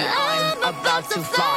[0.00, 1.51] I'm about to fly.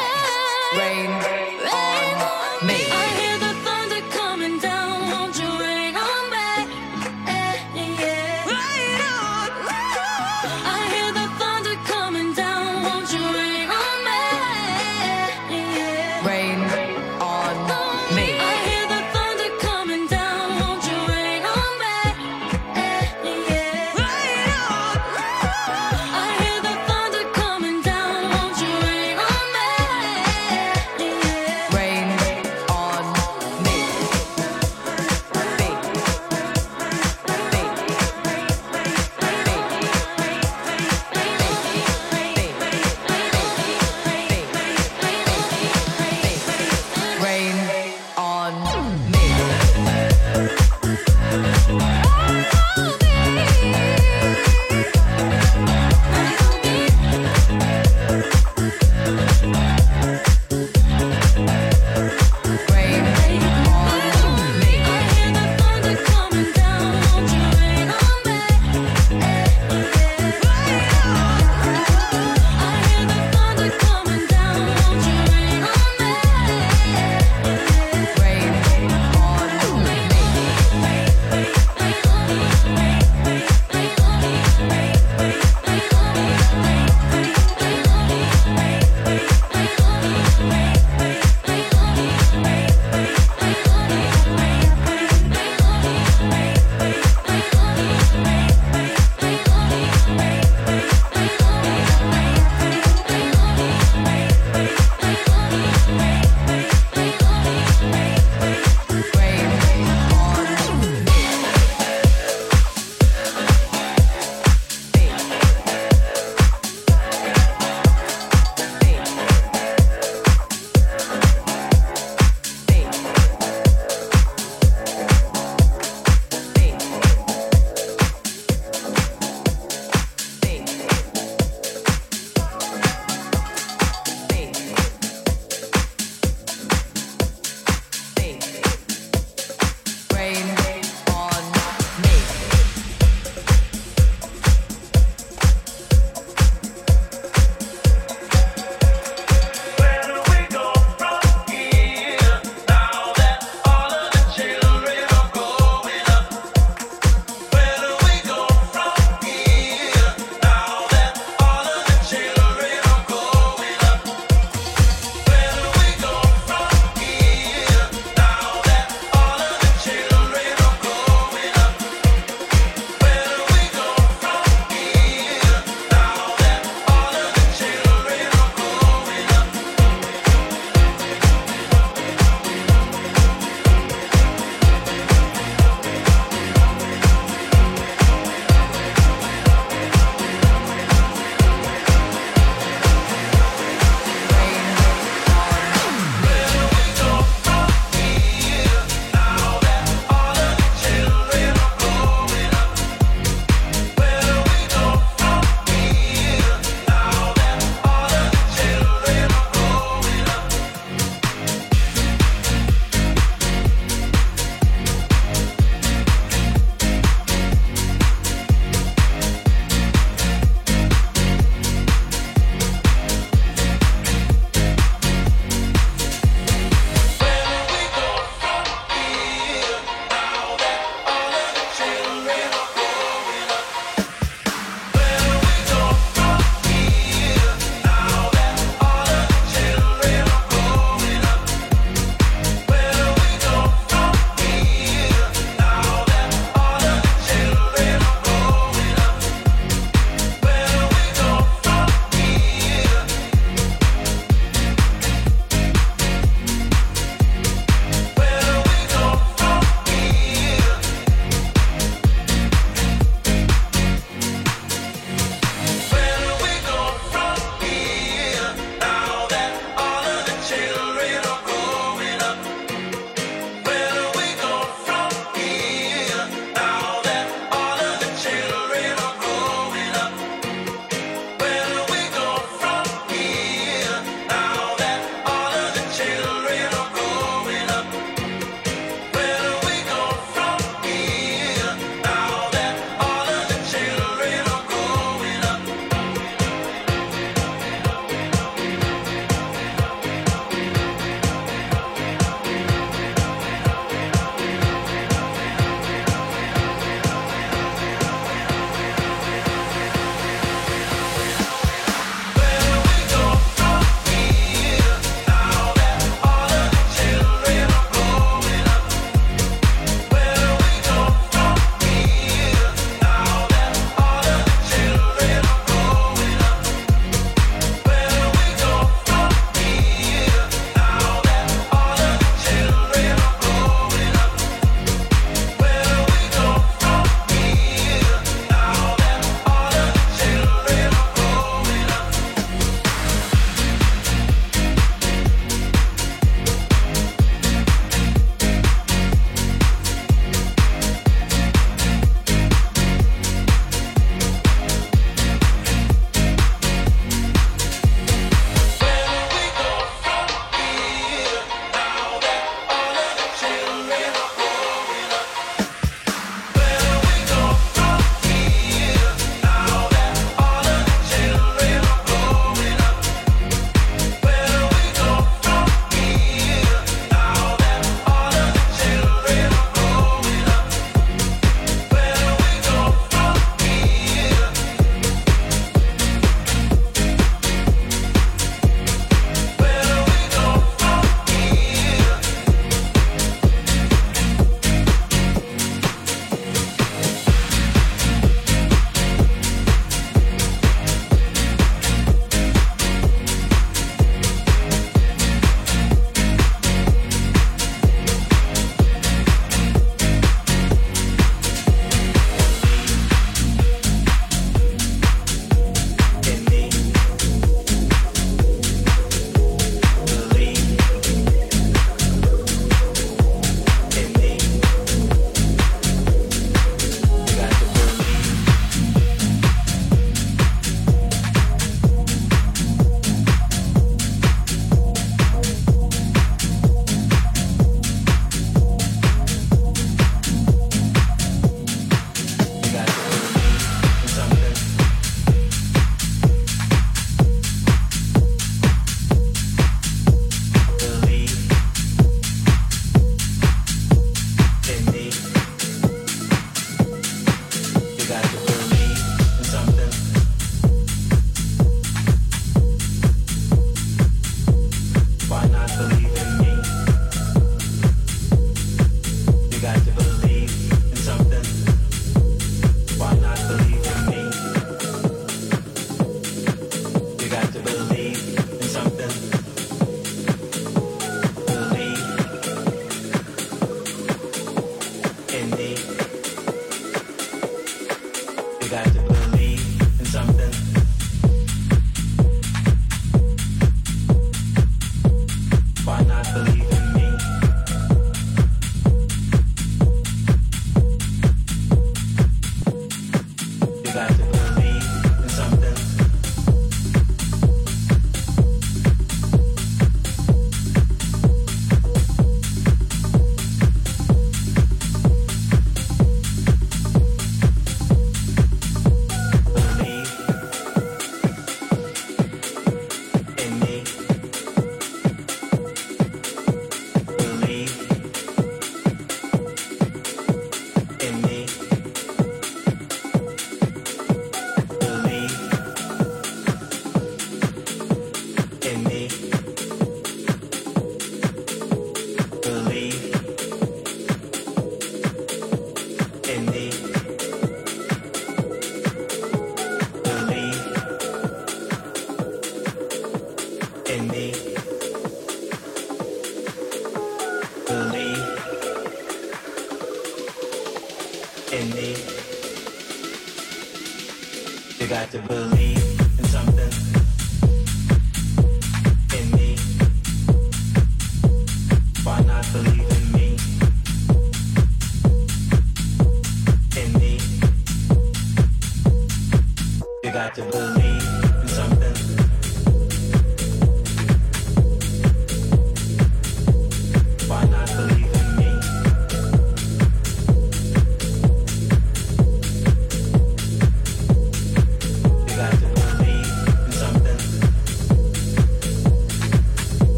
[564.86, 565.85] You got to believe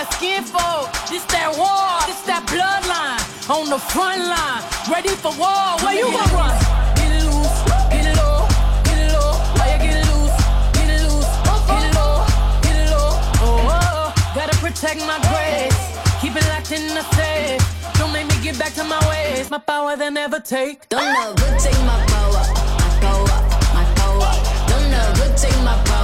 [0.00, 3.20] that skin folk, this that war, this that bloodline
[3.52, 5.76] on the front line, ready for war.
[5.84, 6.56] Where you gonna run?
[14.60, 15.76] protect my grace.
[16.22, 17.60] Keep it locked in the safe.
[17.98, 19.50] Don't make me get back to my ways.
[19.50, 20.88] My power they never take.
[20.88, 22.44] Don't know good take my power.
[22.80, 23.36] My power.
[23.74, 24.30] My power.
[24.70, 25.99] Don't know good take my power.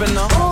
[0.00, 0.47] rapping the.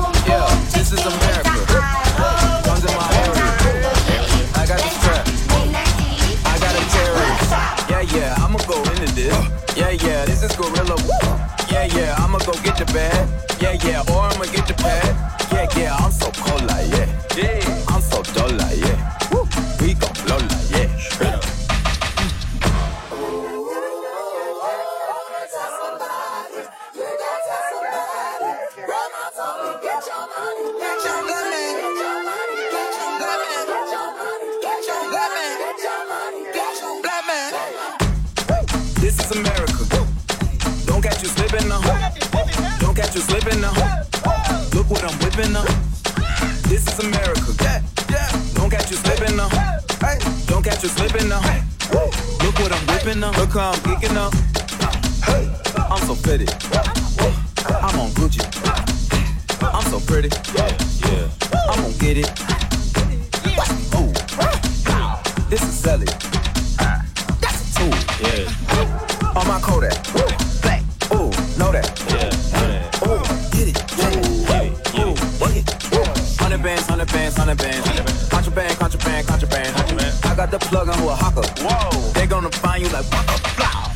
[82.43, 83.93] gonna find you like waka flow.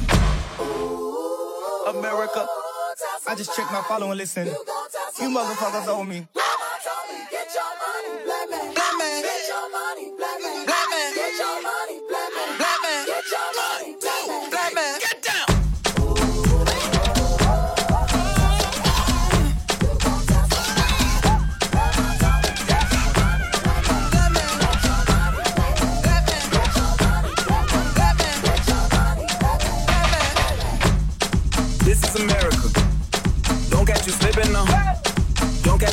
[1.90, 2.46] America,
[3.28, 4.46] I just checked my follow and listen.
[4.46, 6.26] You motherfuckers owe me.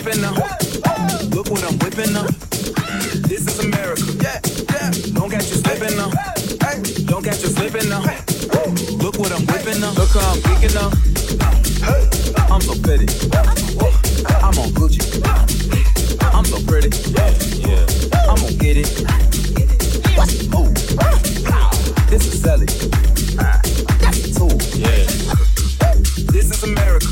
[0.00, 0.34] slipping now.
[1.30, 2.26] Look what I'm whipping now.
[3.30, 4.02] This is America.
[4.20, 4.40] Yeah,
[4.72, 4.90] yeah.
[5.14, 6.10] Don't catch you slipping now.
[7.06, 8.02] Don't catch you slipping now.
[8.98, 9.96] Look what I'm whipping up.
[9.96, 10.92] Look how I'm geeking up.
[12.50, 13.06] I'm so pretty.
[14.42, 15.02] I'm on Gucci.
[16.34, 16.90] I'm so pretty.
[17.14, 17.86] Yeah,
[18.28, 18.90] I'm gonna get it.
[20.58, 20.74] Ooh.
[22.10, 22.66] This is selling.
[24.02, 24.58] That's a tool.
[24.74, 25.06] Yeah.
[26.32, 27.06] This is America.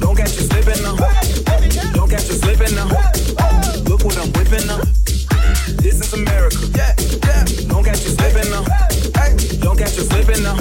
[0.00, 1.25] Don't catch you slipping now.
[4.58, 4.86] slipping up.
[5.82, 6.56] This is America.
[6.74, 6.94] Yeah,
[7.24, 7.44] yeah.
[7.68, 8.66] Don't catch you slipping up.
[9.16, 10.56] Hey, don't catch you slipping up.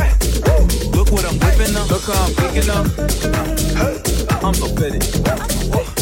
[0.95, 1.89] Look what I'm whipping up.
[1.89, 4.43] Look how I'm picking up.
[4.43, 5.94] I'm so pretty.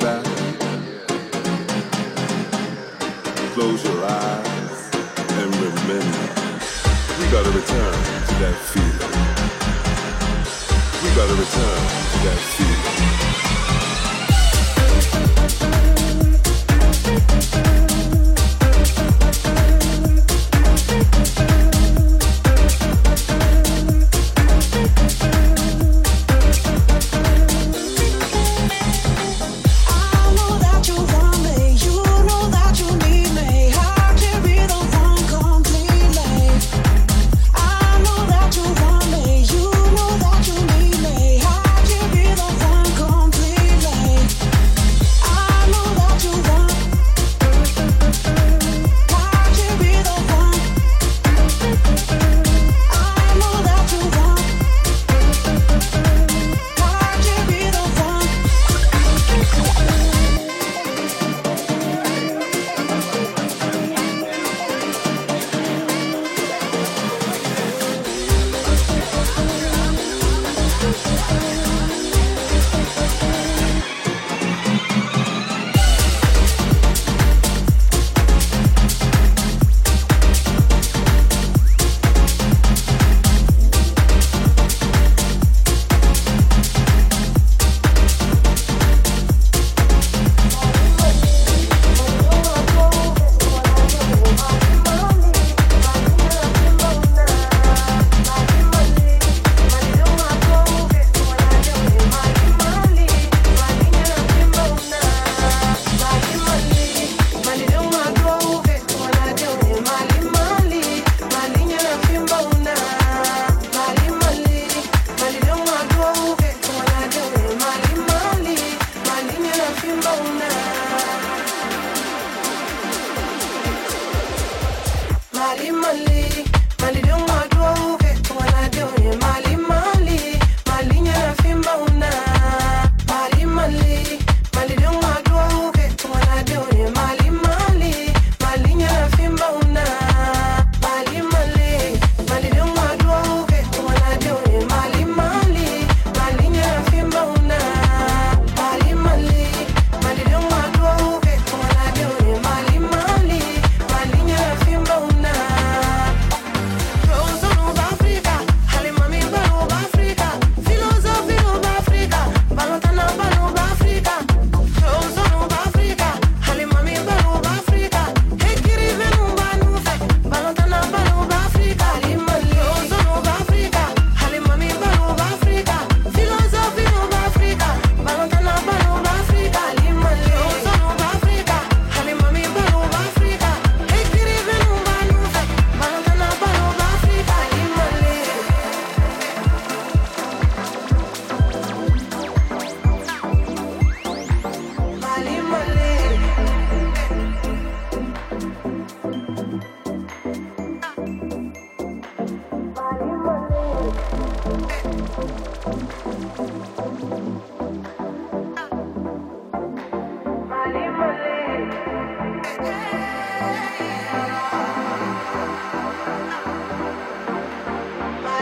[0.00, 0.24] back.
[3.54, 4.90] Close your eyes
[5.38, 6.26] and remember.
[7.18, 7.94] We gotta return
[8.28, 9.12] to that feeling.
[11.02, 11.80] We gotta return
[12.12, 13.15] to that feeling.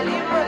[0.05, 0.43] Hollywood.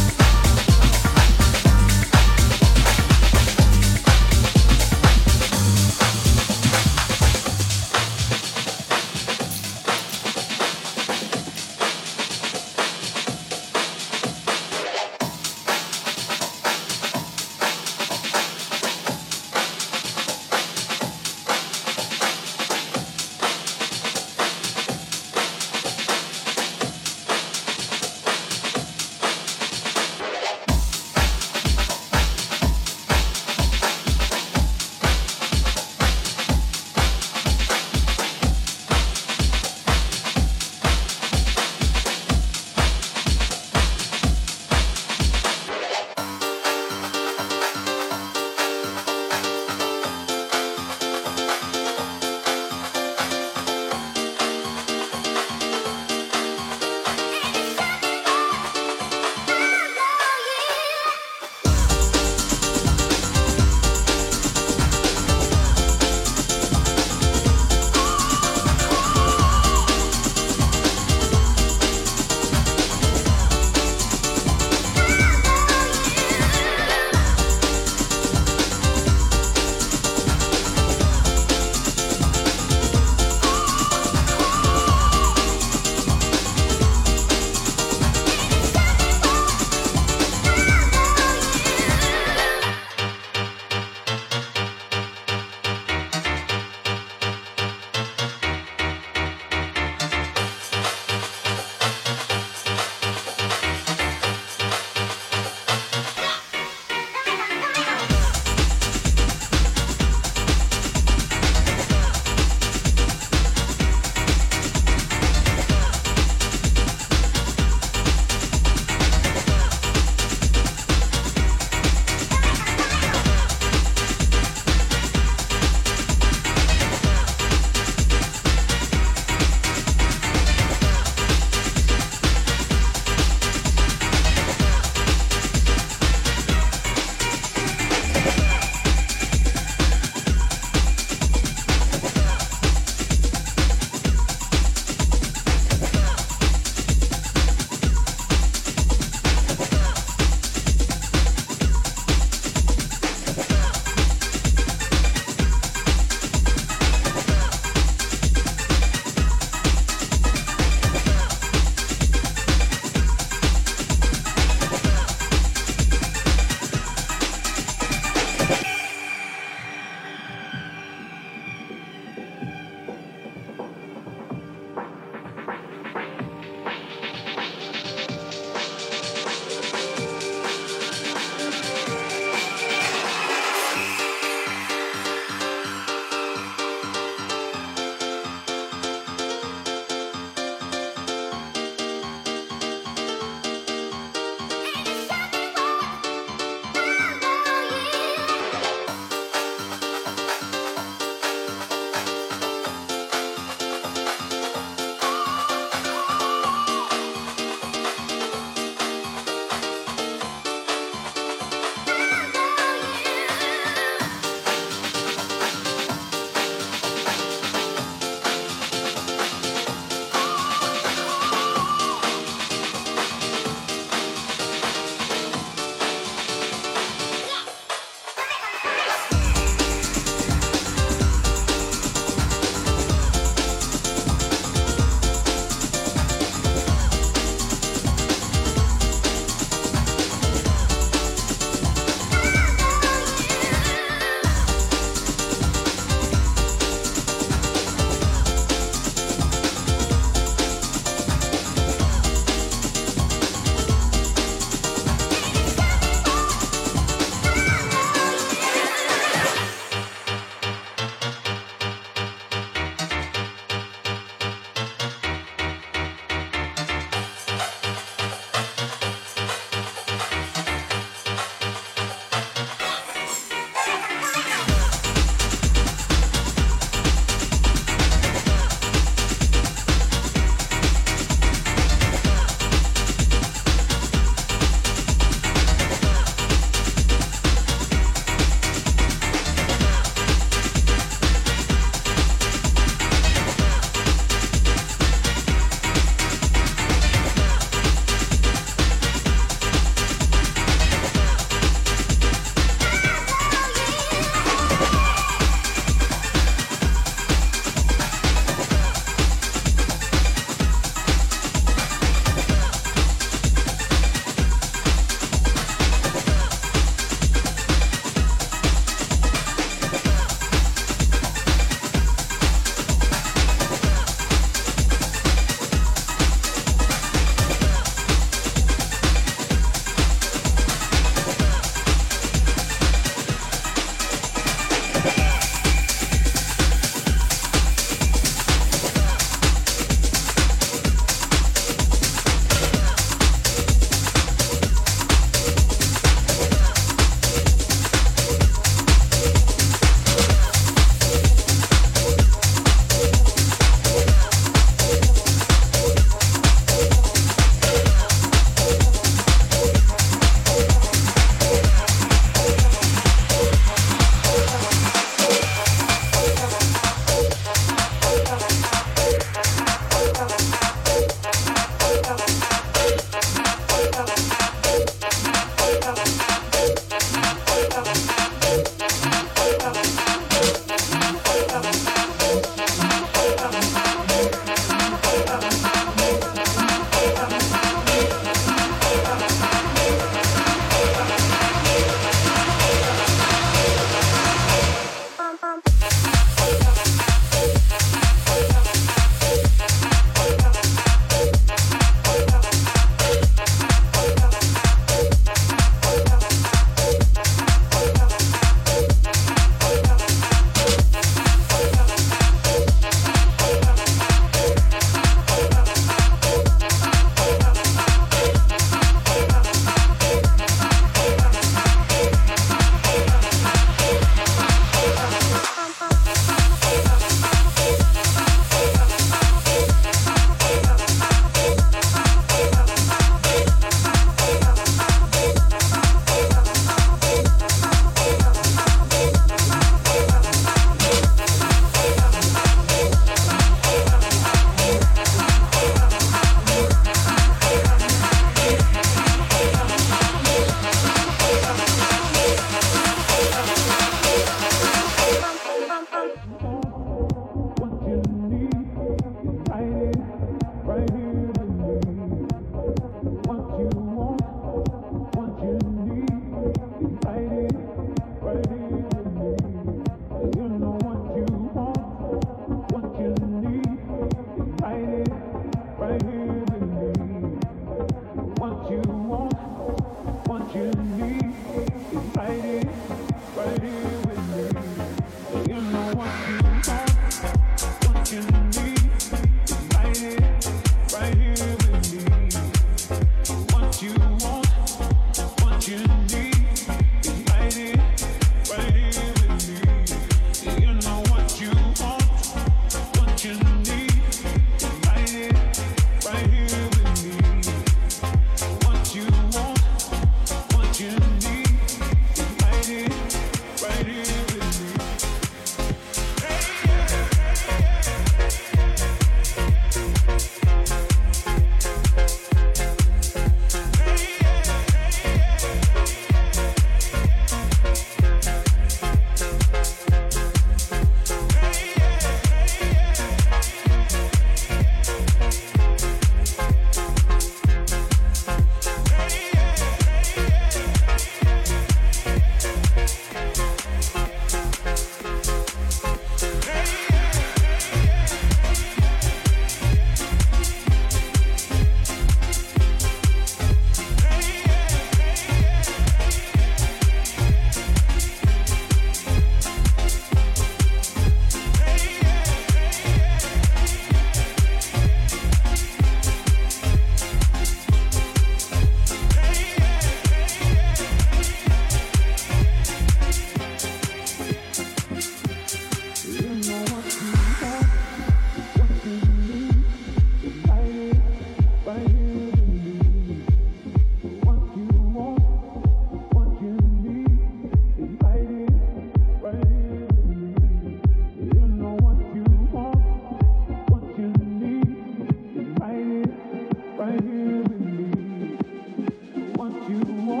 [599.31, 600.00] want you want.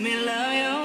[0.00, 0.79] me love you.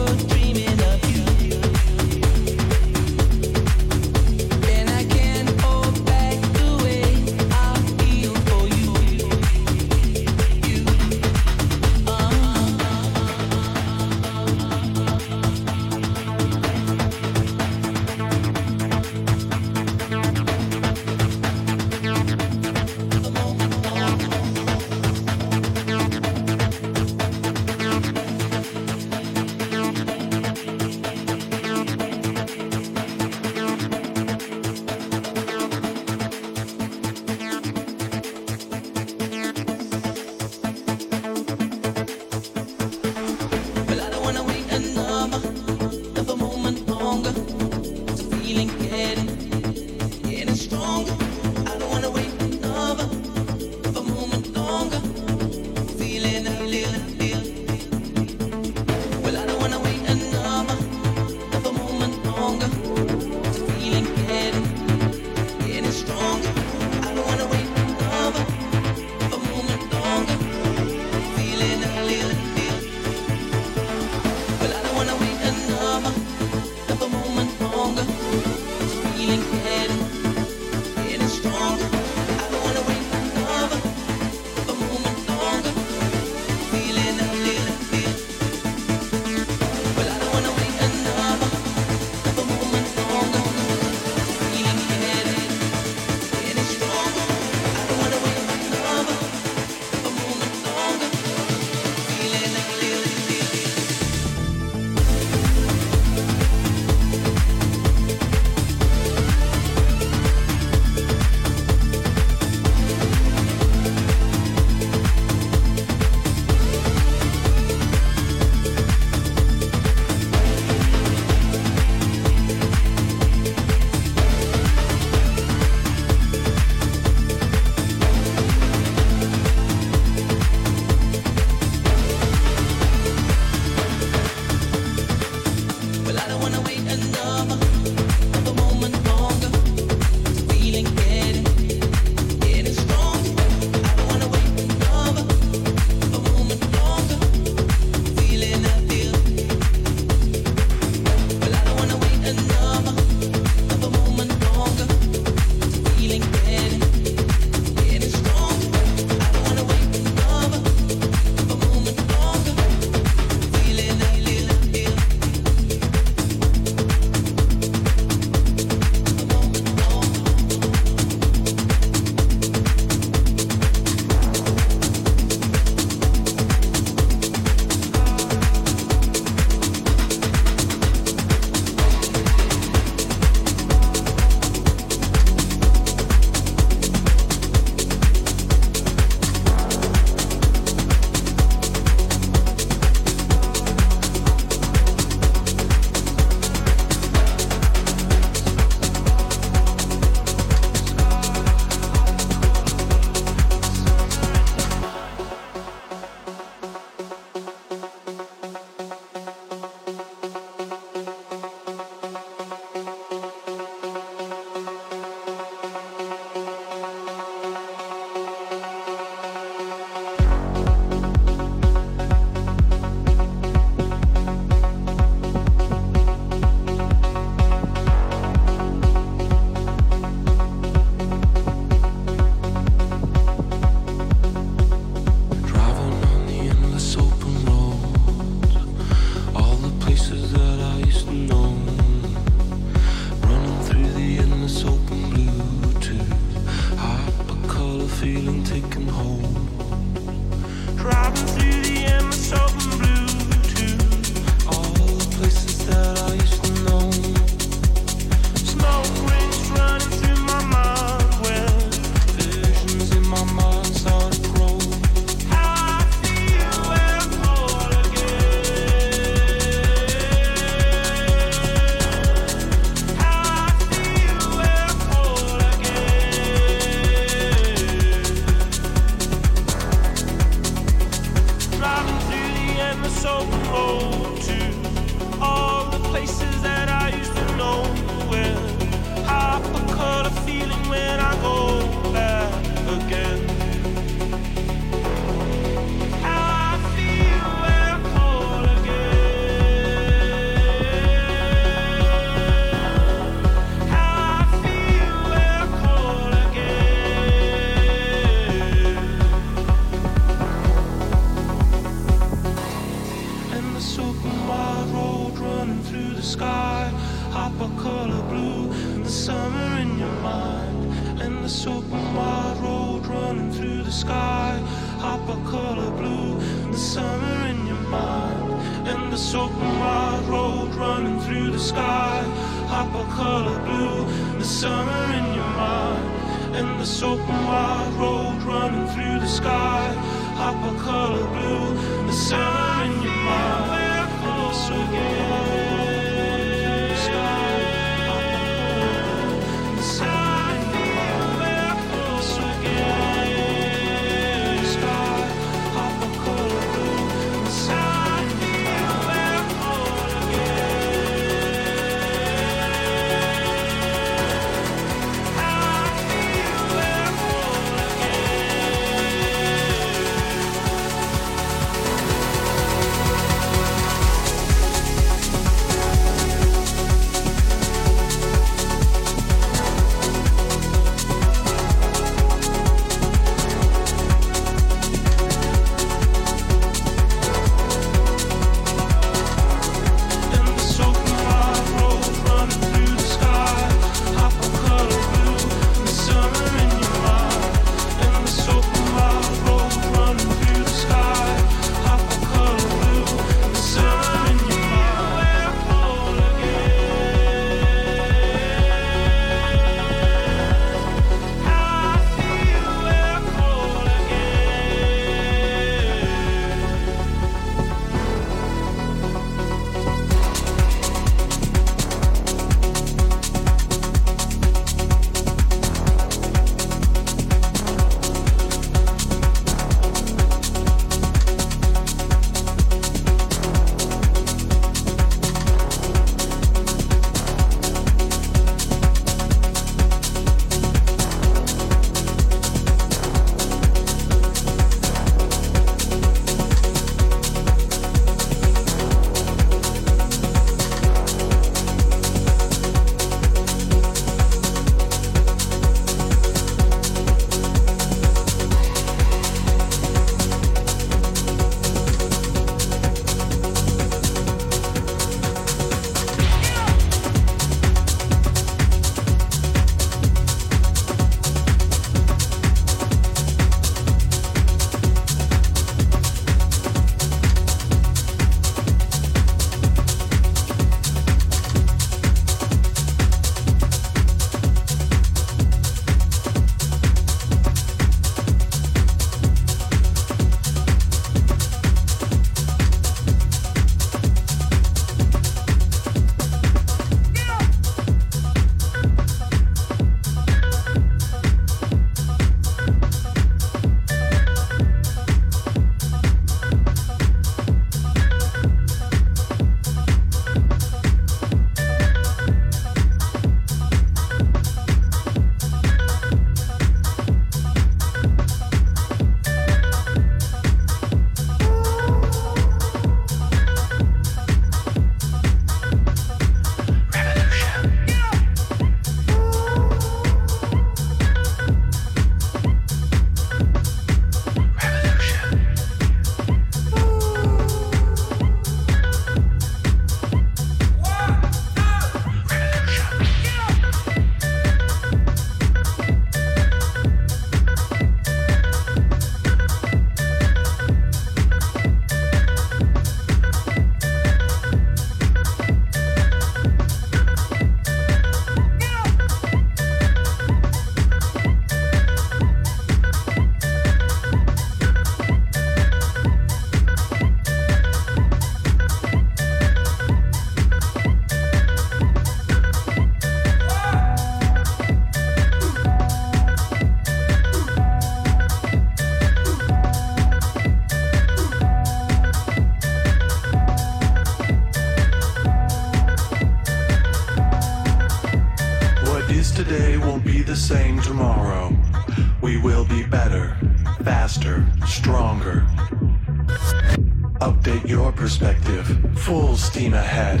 [599.28, 600.00] Steam ahead.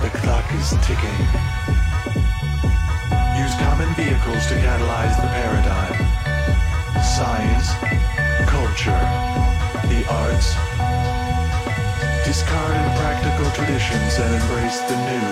[0.00, 1.18] The clock is ticking.
[3.34, 5.98] Use common vehicles to catalyze the paradigm.
[7.02, 7.74] Science,
[8.46, 9.02] culture,
[9.90, 10.54] the arts.
[12.24, 15.30] Discard impractical traditions and embrace the new.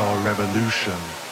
[0.00, 1.31] Our revolution.